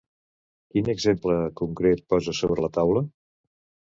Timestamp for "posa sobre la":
2.13-2.73